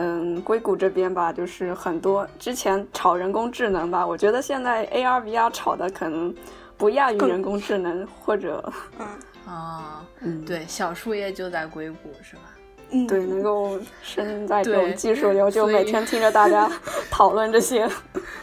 [0.00, 6.32] 嗯，硅谷这边吧，就是很多之前炒人工智能吧，我觉得现在 AR VR 炒的可能
[6.78, 9.06] 不亚于人工智能，或者嗯
[9.44, 12.42] 啊，嗯，对，小树叶就在硅谷是吧？
[12.90, 16.70] 嗯，对，能够身在这种技术流，就每天听着大家
[17.10, 17.86] 讨论这些。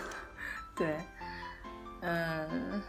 [0.76, 0.98] 对，
[2.02, 2.82] 嗯，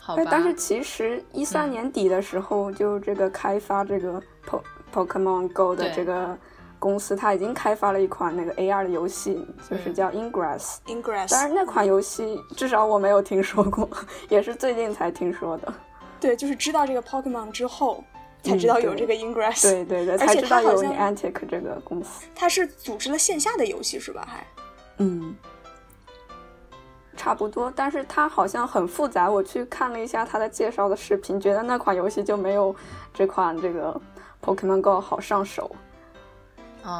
[0.00, 0.22] 好吧。
[0.28, 6.36] 但是其实一三年底的时候，就这个开发这个 Po Pokemon Go 的这个。
[6.82, 10.78] 公司他已经开发了一款那个 AR 的游戏，就是叫 Ingress。
[10.86, 11.28] Ingress。
[11.30, 13.88] 但是那款游戏至少我没有听说过，
[14.28, 15.72] 也是最近才听说的。
[16.18, 18.02] 对，就是知道这个 Pokemon 之后
[18.42, 19.62] 才知道有这个 Ingress。
[19.62, 22.26] 对对对，才知道有 Antic 这个公司。
[22.34, 24.26] 它是组织了线下的游戏是吧？
[24.28, 24.44] 还？
[24.98, 25.36] 嗯，
[27.16, 27.72] 差不多。
[27.76, 32.74] 但是它好像很复杂，我去看了一下它的介绍的视频，觉得那款游戏就没有
[33.14, 34.00] 这款这个
[34.44, 35.70] Pokemon Go 好上手。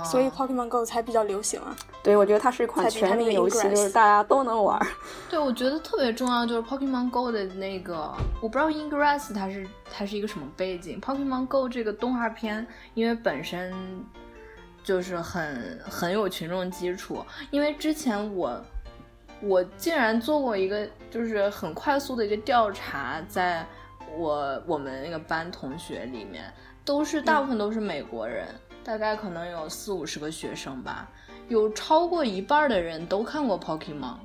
[0.05, 1.75] 所以 Pokemon Go 才比较流行啊！
[2.03, 4.81] 对，我觉得它是一款全民游戏，就是大家都能玩。
[5.29, 11.01] 对，我觉得特别重要就是 Pokemon Go 的那个，我不知道 Ingress 它是它是一个什么背景。
[11.01, 13.75] Pokemon Go 这个动画片，因为本身
[14.85, 17.25] 就是很很有群众基础。
[17.51, 18.61] 因为之前我
[19.41, 23.67] 我竟然做过一个就是很快速的一个调查，在
[24.17, 26.53] 我我们那个班同学里面，
[26.85, 28.47] 都是大部分都是美国人，
[28.85, 31.09] 大概可能有四五十个学生吧，
[31.49, 34.17] 有超过一半的人都看过 Pokemon。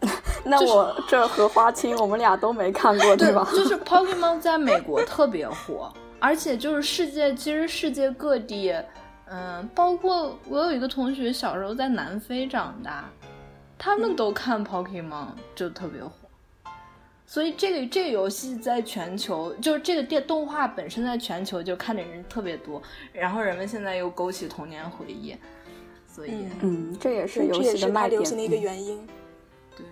[0.42, 3.46] 那我这和花青，我们俩都没看过， 对吧？
[3.52, 8.74] 就是 Pokemon 在美国特别火，而且就是世界，其实世界各地，
[9.26, 13.04] 嗯，包括我有一个同学小时候在南非长大，
[13.76, 16.10] 他们都看 Pokemon 就特别火。
[17.30, 25.36] 所以这个这个游戏在全球，就是这个电动画本身在全球就看的人特别多，然后人们现在又勾起童年回忆，
[26.08, 29.06] 所以嗯，这也是游戏的卖点的一个原因。
[29.76, 29.86] 对，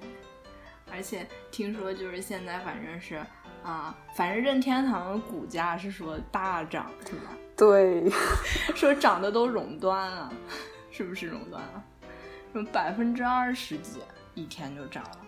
[0.90, 3.24] 而且听说就是现在反正是
[3.62, 7.30] 啊，反正任天堂的股价是说大涨是吧？
[7.56, 8.10] 对，
[8.74, 10.32] 说涨的都熔断了，
[10.90, 11.84] 是不是熔断了？
[12.52, 14.00] 什么百分之二十几
[14.34, 15.20] 一天就涨了。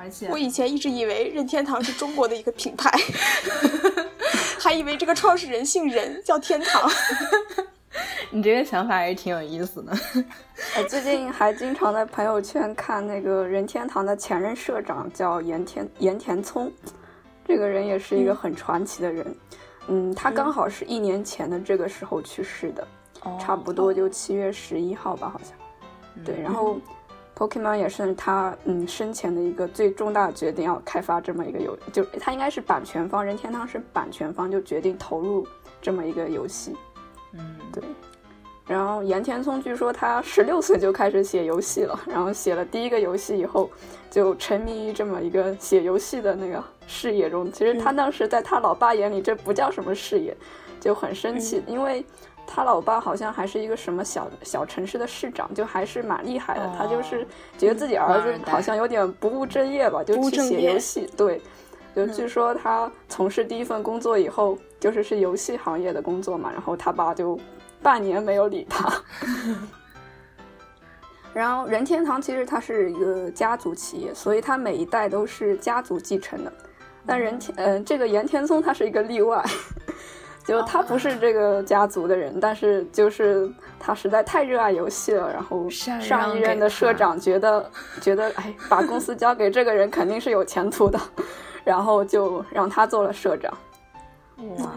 [0.00, 2.90] 而且我以前一直以为任天堂是中国的一个品牌，
[4.58, 6.90] 还以为这个创始人姓任，叫天堂。
[8.32, 9.92] 你这个想法还是挺有意思的。
[10.78, 16.72] 我最近还经常在朋友圈看那个任天堂的前任社长叫岩田岩田聪，
[17.46, 19.36] 这个人也是一个很传奇的人。
[19.88, 22.88] 嗯，他刚好是一年前的这个时候去世的，
[23.38, 25.54] 差不多就七月十一号吧，好像。
[26.24, 26.80] 对，然后。
[27.40, 35.46] Pokemon 也是他嗯生前的一个最重大的决定，要开发这么一个游，就他应该是版权方，任天堂是版权方，就决定投入
[35.80, 36.76] 这么一个游戏。
[37.32, 37.82] 嗯，对。
[38.66, 43.70] 然后岩田聪据说他十六岁就开始写游戏了，然后写了第一个游戏以后，
[44.10, 47.50] 就沉迷于这么一个写游戏的那个事业中。
[47.50, 50.36] 其实他当时在他老爸眼里，这不叫什么事业，
[50.78, 52.04] 就很生气，因为。
[52.52, 56.72] 他老爸好像还是一个什么小小城市的市长，就还是蛮厉害的。
[56.76, 57.24] 他就是
[57.56, 61.08] 觉得自己儿子好像有点不务正业吧，就去写游戏。
[61.16, 61.40] 对，
[61.94, 66.50] 就据说他从事第一份工作以后，就是是游戏行业的工作嘛。
[66.52, 67.38] 然后他爸就
[67.80, 68.92] 半年没有理他。
[71.32, 76.52] 然后任天堂其实它是一个家族企业，所以它每一代都是家族继承的。
[77.06, 79.42] 但任天，嗯，这个岩田聪他是一个例外。
[80.50, 90.98] 就他不是这个家族的人，但是就是他实在太热爱游戏了，然后上一任的社长觉得觉得哎，把公司交给这个人肯定是有前途的，
[91.62, 93.56] 然后就让他做了社长。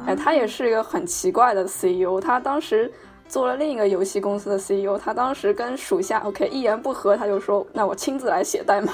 [0.05, 2.91] 哎，他也是一个很奇怪的 CEO，他当时
[3.27, 8.93] 做了另一个游戏公司的 CEO，他当时跟属下 OK 一言不合，他就说那我亲自来写代码。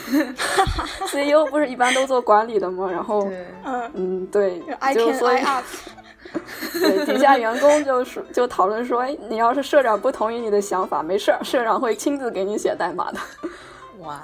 [1.12, 2.88] CEO 不是一般都做管理的吗？
[2.90, 3.28] 然后
[3.64, 4.62] 嗯嗯对，
[4.94, 5.42] 就所以。
[6.80, 13.18] 对，底下员工就是就讨论说，哎，你要是社长不同意你的想法，没事儿，社长会亲自给你写代码的。
[14.00, 14.22] 哇，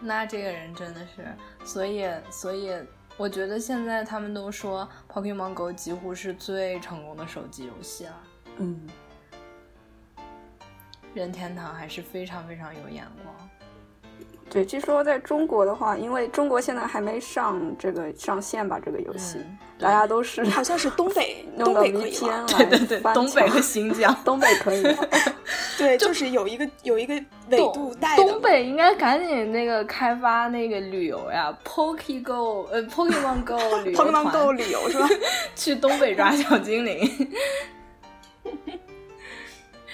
[0.00, 1.26] 那这个人真的是，
[1.64, 2.72] 所以所以
[3.16, 8.22] 我觉得现在他们都说 Pokemon Go 几乎是最成功的手机游戏了。
[8.58, 8.80] 嗯，
[11.14, 13.50] 任天堂还是非常非常有眼光。
[14.48, 19.38] 对，据说在中国的话，因为中国现在还没上这个上线吧，这个游戏，
[19.78, 24.82] 大家都是好像是东北 东北可以对对对，东北和新疆，东北可以。
[25.76, 27.14] 对，就是有一个有一个
[27.50, 28.16] 纬度带。
[28.16, 35.08] 东北应该赶紧那个开发那个旅游呀，Poke Go 呃 Pokemon Go 旅游 Pokemon Go 旅游是吧？
[35.54, 37.28] 去东北抓小精灵。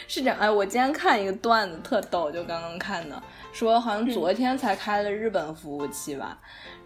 [0.06, 3.20] 是这样，哎，我今天看一个段子特逗，就刚刚看的。
[3.52, 6.38] 说好像昨天才开了日本服务器吧，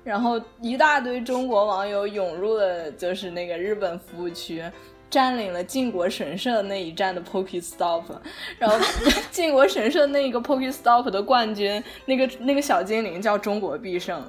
[0.04, 4.62] 然后一大堆中国网友涌入了，就是那个日本服务区，
[5.08, 8.04] 占领了靖国神社那一站的 Poke Stop，
[8.58, 8.76] 然后
[9.30, 14.22] 靖国神社那个 Poke Stop 的冠军，那个那个小精灵叫中国必胜，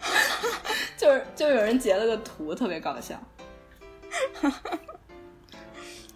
[0.96, 3.18] 就是就有人截了个图，特别搞笑。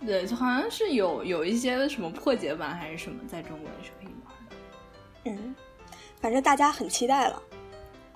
[0.05, 4.04] 对，就好像是有有一些什么破解版还是什么，在中国是可以。
[5.25, 5.55] 嗯，
[6.21, 7.43] 反正大家很期待了，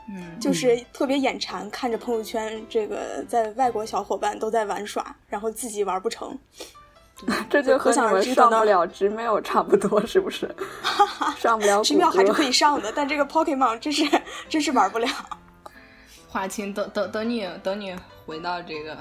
[0.08, 6.38] 嗯，就是特别眼馋，看着朋友圈这个在外国小伙伴都在玩耍，然后自己玩不成，
[7.50, 10.54] 这就和你们上不了直 mail 差不多，是不是？
[11.38, 14.04] 上不了直 mail 还是可以上的，但这个 Pokemon 真是
[14.48, 15.08] 真是玩不了。
[16.28, 18.96] 华清，等等等你等你回到这个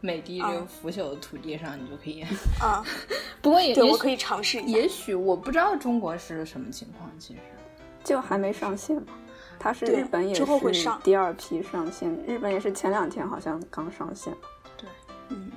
[0.00, 2.22] 美的这个腐朽的土地上，你就可以
[2.60, 2.84] 啊。
[3.40, 7.40] 不过也对我可以尝试，也许我不知道中国是什么情况，其实
[8.04, 9.14] 就还没上线嘛。
[9.58, 10.44] 它是日本也是
[11.02, 14.34] 第二批上线，日本也是前两天好像刚上线。
[14.76, 14.88] 对，
[15.30, 15.50] 嗯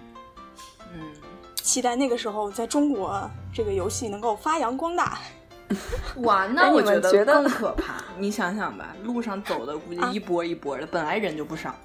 [0.94, 1.14] 嗯，
[1.56, 5.20] 期待那个时候在中国这个游戏能够发扬光大。
[6.24, 7.96] 哇，那我觉得更可怕。
[8.18, 11.76] 你想想吧，路上走的估计一波一波的，本来人就不少。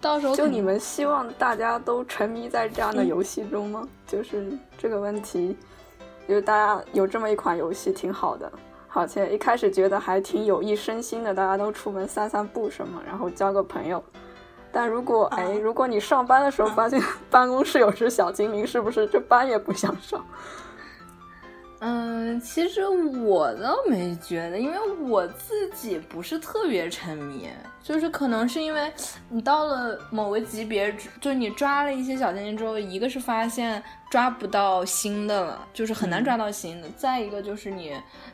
[0.00, 3.88] 到时候就你们希望大家都沉迷在这样的游戏中吗？
[4.06, 5.56] 就是这个问题，
[6.28, 8.52] 就是大家有这么一款游戏挺好的，
[8.92, 14.04] 而且一开始觉得还挺有益身心的，大家都出门散散步什么，然后交个朋友。
[14.74, 20.26] 但如果哎，如果你上班的时候发现办公室有只小精灵，是不是这班也不想上？
[21.78, 27.48] 嗯，其实我倒没觉得，因为我自己不是特别沉迷，
[27.82, 28.92] 就是可能是因为
[29.28, 37.92] 你到了某个级别，就你抓了一些小精灵之后，一个是发现抓不到新的了，就是很难抓到新的；再一个就是你，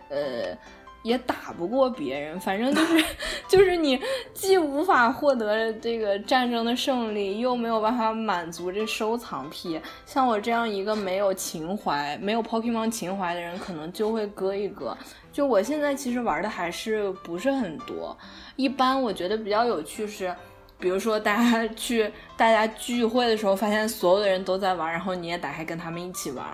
[0.09, 0.57] 呃。
[1.03, 3.05] 也打不过别人，反正就是
[3.49, 4.01] 就是你
[4.35, 9.81] 既无法获得这个战争的胜利，又没有办法满足这收藏癖。
[10.05, 14.97] 像我这样一个没有情怀、没有 Pokemon 情怀的人，可能就会割一割。
[15.33, 18.17] 就我现在其实玩的还是不是很多。
[18.57, 20.35] 一般我觉得比较有趣是，
[20.79, 26.45] 比如说大家 去大家聚会的时候，发现所有的人都在玩，然后你也打开跟他们一起玩。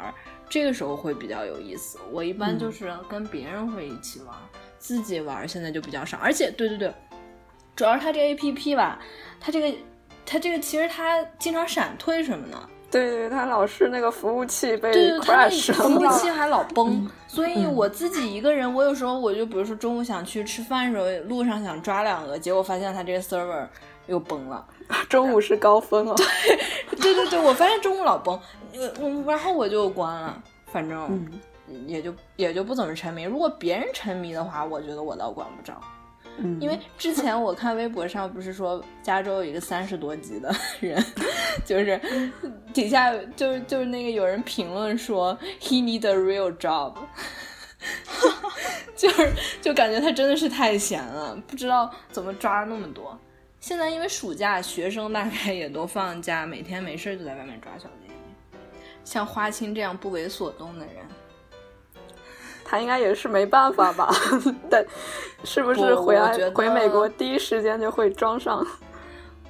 [0.48, 1.98] 这个时候会比较有意思。
[2.12, 4.35] 我一般就是跟别人会一起玩，
[4.78, 6.18] 自己玩现在就比较少。
[6.18, 6.92] 而且，对对对，
[7.74, 8.98] 主要是它这 A P P 吧，
[9.40, 9.78] 它这个
[10.24, 12.56] 它这个其实它经常闪退什么的。
[12.88, 17.06] 对对，它老是那个服务器被 crash，服务器还老崩。
[17.26, 23.66] 所以我自己一个人，我有时候我就比如说中午想去吃饭的时候，路上想抓两个，结果发现它这个 server
[24.06, 24.66] 又崩了。
[25.08, 26.14] 中午是高峰哦。
[26.90, 28.38] 对对对对，我发现中午老崩。
[29.00, 31.26] 我，然后我就关了，反正
[31.86, 33.22] 也就也就不怎么沉迷。
[33.22, 35.80] 如果别人沉迷的话，我觉得我倒管不着。
[36.38, 41.02] 嗯，因为之前我看微博上不是说加州有一个三十多级的 人，
[41.64, 41.98] 就是
[42.74, 46.92] 底下就是就是那个有人评论说 he need a real job，
[48.94, 53.18] 就是就感觉他真的是太闲了，不知道怎么抓那么多。
[53.66, 58.14] 现在因为暑假，学生大概也都放假，每天没事就在外面抓小精灵。
[59.05, 61.05] 像花青这样不为所动的人，
[62.64, 64.09] 他应该也是没办法吧？
[64.70, 64.87] 但，
[65.42, 68.64] 是不是回来回美国第一时间就会装上？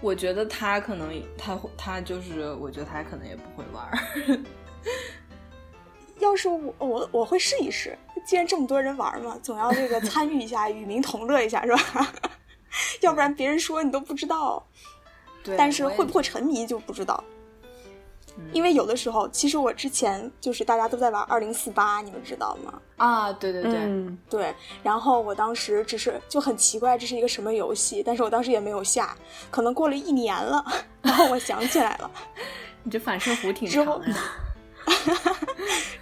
[0.01, 4.43] 我觉得他可能他他就是，我觉得他可能也不会玩。
[6.21, 7.95] 要是我我我会试一试，
[8.27, 12.15] 既然这么多人玩嘛，总要这个参与一下，与民同乐一下是吧？
[13.03, 14.65] 要不然别人说你都不知道。
[15.43, 17.23] 对，但是会不会沉迷就不知道。
[18.53, 22.75] 因为有的时候，其实我之前就是大家都在玩二零四八，你们知道吗？
[22.97, 24.55] 啊，对对对对。
[24.83, 28.03] 然后我当时只是就很奇怪，这是一个什么游戏？
[28.05, 29.17] 但是我当时也没有下。
[29.51, 30.63] 可能过了一年了，
[31.01, 32.11] 然后我想起来了。
[32.85, 34.07] 你这反射弧挺长的。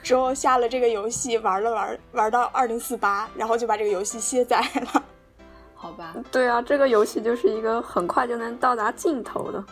[0.03, 4.59] 之后下了这个游戏，玩了玩，玩到二零四八，然后就把这个游戏卸载
[4.93, 5.05] 了。
[5.85, 6.15] 好吧。
[6.33, 9.63] 对啊，这个游戏就是一个很快就能到达尽头的。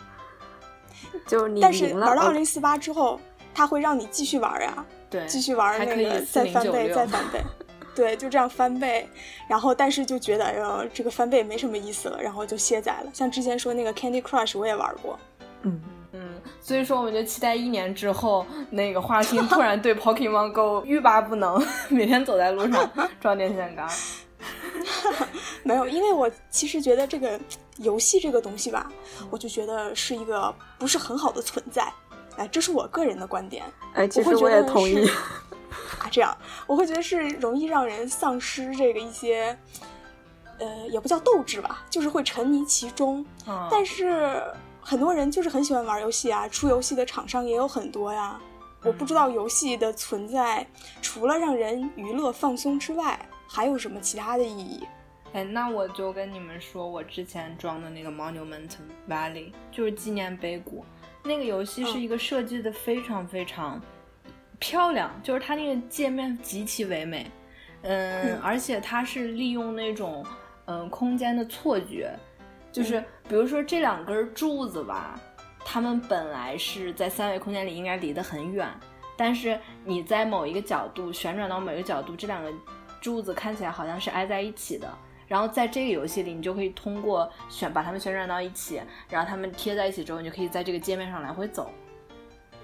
[1.25, 3.19] 就你但是玩到二零四八之后，
[3.53, 7.41] 它会让你继续玩呀，对，继续玩那个再翻倍再翻倍，
[7.95, 9.09] 对，就这样翻倍。
[9.47, 13.09] 然后但是就觉得哎呦，这个翻倍没什么意思了，然后就卸载了。
[13.11, 15.17] 像之前说那个 Candy Crush 我也玩过，
[15.63, 23.87] 嗯嗯，所以说我们就期待一年之后，那个花心突然对 Pokemon Go 欲罢不能， 每天走在路上 装电线杆。
[25.63, 27.39] 没有，因为我其实觉得这个。
[27.77, 28.87] 游戏这个东西吧，
[29.31, 31.91] 我就觉得是一个不是很好的存在，
[32.37, 33.63] 哎，这是我个人的观点。
[33.95, 35.09] 哎，其实我也同意。
[35.97, 39.57] 啊，这样我会觉得是容易让人丧失这个一些，
[40.59, 43.25] 呃，也不叫斗志吧，就是会沉迷其中。
[43.71, 44.39] 但是
[44.79, 48.39] 很多人就是很喜欢玩游戏啊，出游戏的厂商也有很多呀。
[48.83, 50.63] 我不知道游戏的存在
[51.01, 54.83] 除了让人娱乐放松之外，还有什么其他的意义？
[55.33, 58.69] 哎，那我就跟你们说，我之前装的那个 Monument
[59.09, 60.85] Valley 就是纪念碑谷，
[61.23, 63.81] 那个游戏是一个设计的非常非常
[64.59, 67.31] 漂亮，就是它那个界面极其唯美，
[67.81, 70.23] 嗯，而且它是利用那种
[70.65, 72.15] 嗯空间的错觉，
[72.71, 75.19] 就是比如说这两根柱子吧，
[75.65, 78.69] 它们本来是在三维空间里应该离得很远，
[79.17, 82.53] 但是你在某一个角度旋转到某一个角度，这两个
[83.03, 84.87] 柱子看起来好像是挨在一起的。
[85.27, 91.69] 然后在这个游戏里，你就可以通过旋把它们旋转到一起，然后它们贴在一起之后，你就可以在这个界面上来回走。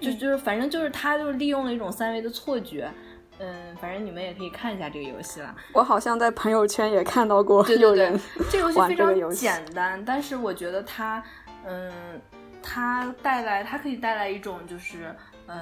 [0.00, 2.90] 就就是反正就是它就是利用了一种三维的错觉。
[3.38, 5.54] 嗯，反正你们也可以看一下这个游戏啦。
[5.72, 8.20] 我好像在朋友圈也看到过有人
[8.50, 11.24] 这游戏非常简单，但是我觉得它，
[11.64, 12.20] 嗯，
[12.62, 15.16] 它带来它可以带来一种就是
[15.46, 15.58] 嗯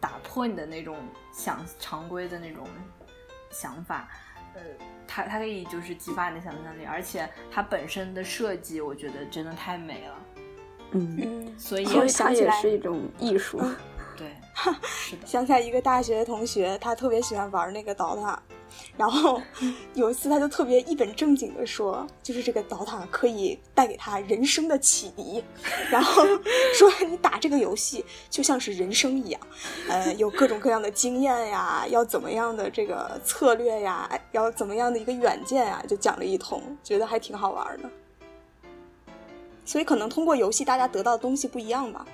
[0.00, 0.96] 打破你的那种
[1.32, 2.66] 想常规的那种
[3.50, 4.08] 想法，
[4.54, 4.60] 呃，
[5.06, 10.14] 它它可以就是激发你的想象力，而且它本身的设计，我觉得真的太美了。
[10.92, 13.60] 嗯，所以想起来是一种艺术。
[14.16, 14.34] 对，
[14.82, 15.24] 是的。
[15.26, 18.36] 想起来一个大学的同学，他特别喜欢玩那个 DOTA。
[18.96, 19.40] 然后
[19.94, 25.42] 有一次，他就特别一本正经的说，就是这个导塔可以带给他人生的启迪，
[25.90, 26.22] 然后
[26.74, 29.40] 说你打这个游戏就像是人生一样，
[29.88, 37.90] 呃，有各种各样的经验呀，要怎么样的这个策略呀，要怎么样的一个远见呀，就讲了一通，觉得还挺好玩的。
[39.64, 42.04] 所以可能通过游戏，大家得到的东西不一样吧。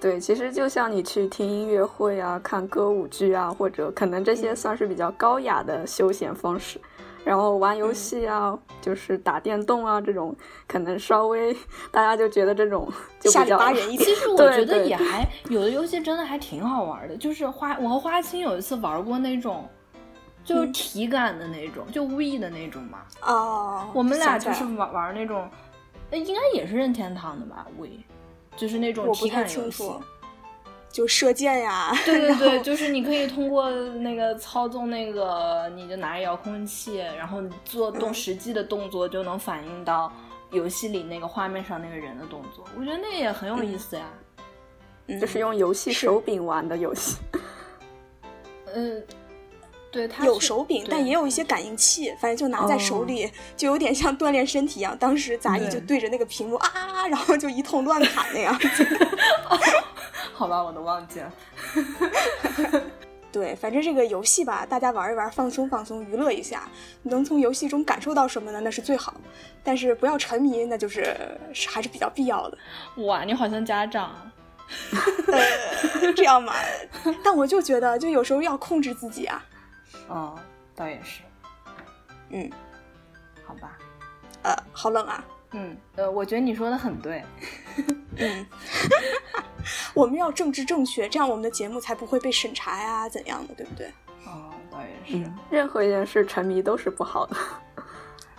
[0.00, 6.80] 对，其实就像你去听音乐会啊、看歌舞剧啊，或者可能这些算是比较高雅的休闲方式。
[7.22, 10.34] 然后玩游戏啊，就是打电动啊，这种
[10.66, 11.54] 可能稍微
[11.90, 12.90] 大家就觉得这种
[13.20, 13.30] 就。
[13.30, 13.38] 其
[14.14, 17.14] 实 我觉得也还有的游戏真的还挺好玩的。
[17.14, 19.68] 就是花，我和花青有一次玩过那种，
[20.42, 23.00] 就是体感的那种，就 We 的那种嘛。
[23.20, 23.86] 哦。
[23.92, 25.46] 我们俩就是玩玩那种，
[26.12, 27.88] 应该也是任天堂的吧？We。
[28.60, 29.90] 就是那种体感游戏，
[30.92, 31.90] 就射箭呀。
[32.04, 40.12] 对对对，就是你可以通过那个操纵那个，你就拿着遥控器，然后做动实际的动作，就能反映到
[40.50, 42.62] 游戏里那个画面上那个人的动作。
[42.78, 44.04] 我觉得那也很有意思呀。
[45.18, 47.16] 就是用游戏手柄玩的游戏。
[48.74, 49.02] 嗯。
[49.90, 54.96] 对，有手柄，但也有一些感应器，反正就拿在手里，就有点像锻炼身体一样。
[54.96, 58.56] 当时杂艺就对着那个屏幕啊，然后就一通乱砍那样。
[60.32, 61.32] 好吧，我都忘记了。
[63.32, 66.68] 对，反正这个游戏吧，大家玩一玩，放松放松，娱乐一下，
[67.02, 68.60] 能从游戏中感受到什么呢？
[68.60, 69.14] 那是最好。
[69.62, 71.16] 但是不要沉迷，那就是
[71.68, 72.58] 还是比较必要的。
[73.06, 74.14] 哇，你好像家长。
[76.16, 76.54] 这样嘛？
[77.24, 79.44] 但我就觉得，就有时候要控制自己啊。
[80.08, 80.38] 哦，
[80.74, 81.22] 倒也是，
[82.30, 82.50] 嗯，
[83.44, 83.76] 好吧，
[84.42, 87.24] 呃，好冷啊，嗯，呃，我觉得你说的很对，
[88.18, 88.46] 嗯，
[89.94, 93.86] 我们要政治正确，这样我们的节目才不会被审查呀，怎样的，对不对？
[94.26, 97.36] 哦，倒也是，任何一件事沉迷都是不好的。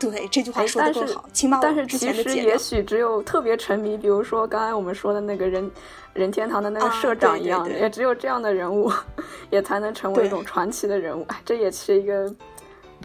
[0.01, 1.29] 对，这句话说的更好，
[1.61, 5.71] 但是其实也许只有特别沉迷，比如说刚才我们说的那个人。
[6.13, 8.91] 任天堂的那个社长一样，也只有这样的人物，
[9.49, 11.25] 也才能成为一种传奇的人物。
[11.45, 12.35] 这也是一个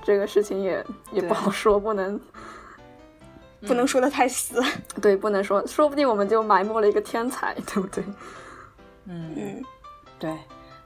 [0.03, 2.20] 这个事情，也也不好说，不能
[3.61, 4.61] 不能说的太死。
[5.01, 8.03] 对，不能说，说不定我们就埋没了一个天才， 对不对？
[9.05, 9.64] 嗯嗯，
[10.18, 10.36] 对，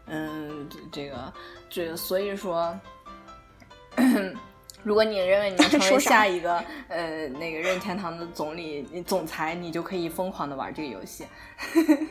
[0.04, 1.32] 嗯，这个
[1.70, 2.78] 这个，所以说。
[4.82, 11.26] 如果你认为你能 成为下一个呃那个任天堂的总理总裁，你就可以疯狂的玩这个游戏。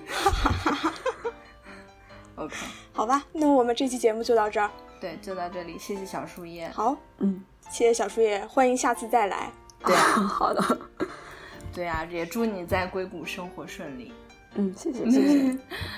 [2.36, 2.56] OK，
[2.94, 4.70] 好吧，那我们这期节目就到这儿。
[5.02, 6.70] 对，就到这里，谢谢小树叶。
[6.70, 9.52] 好，嗯，谢谢小树叶，欢迎下次再来。
[9.86, 10.78] 对啊，好的。
[11.74, 14.14] 对啊，也祝你在硅谷生活顺利。
[14.56, 15.58] 嗯，谢谢谢谢。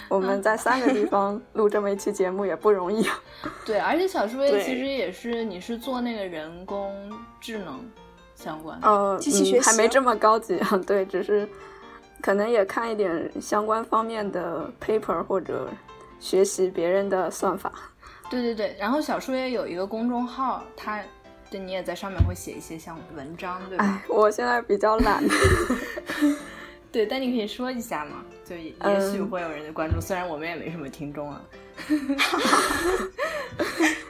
[0.09, 3.05] 我们在三个地方录这么一期节目也不容易。
[3.65, 6.93] 对，而且小树叶其实也是，你是做那个人工
[7.39, 7.83] 智能
[8.35, 10.81] 相关，呃，机器学习还没这么高级啊。
[10.85, 11.47] 对，只是
[12.21, 15.69] 可能也看一点相关方面的 paper 或者
[16.19, 17.71] 学习别人的算法。
[18.29, 21.01] 对对对，然后小树叶有一个公众号，他
[21.49, 23.85] 对你也在上面会写一些像文章，对吧？
[23.85, 25.23] 哎，我现在比较懒。
[26.91, 28.73] 对，但你可以说一下嘛，就也
[29.11, 31.41] 许会有人关注，虽然我们也没什么听众啊。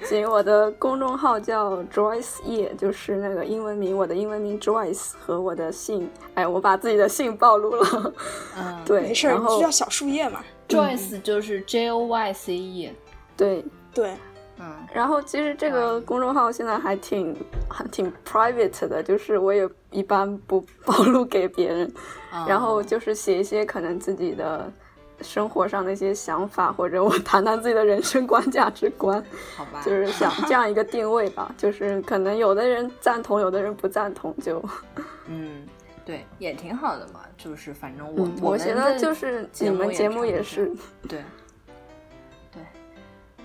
[0.03, 8.13] 行，我的公众号叫 Joyce 叶，就是那个英文名，我的英文名 Joyce 和我的姓，哎，我把自己的姓暴露了。
[8.57, 10.43] 嗯，对，没事，就叫小树叶嘛。
[10.67, 12.91] Joyce 就是 J O Y C E。
[13.37, 13.63] 对
[13.93, 14.15] 对。
[14.63, 17.35] 嗯，然后其实这个公众号现在还挺
[17.67, 21.91] 还挺 private 的，就是我也一般不暴露给别人，
[22.47, 24.71] 然后就是写一些可能自己的
[25.21, 29.23] 生活上的一些想法，或者我谈谈自己的人生观、价值观，
[29.57, 34.63] 好吧，就是想这样一个定位吧， 就是可能有的人赞同，有的人不赞同，就
[35.25, 35.65] 嗯，
[36.05, 40.71] 对，也挺好的嘛，就是反正我我觉得就是你们节目也是
[41.09, 41.19] 对。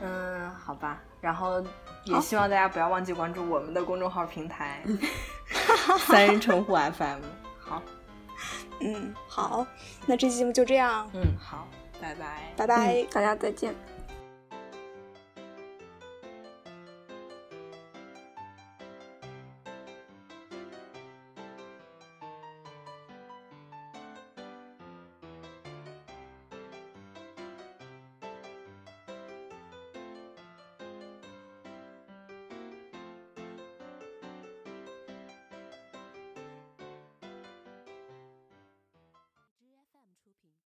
[0.03, 1.61] 嗯，好吧，然后
[2.05, 4.81] 也希望大家不要忘记关注我们的公众号平台
[6.07, 7.19] “三人成虎 FM”。
[7.59, 7.83] 好，
[8.79, 9.67] 嗯，好，
[10.07, 11.11] 那这期节目就这样。
[11.15, 11.67] 嗯，好，
[12.01, 13.75] 拜拜，拜拜，大家再见。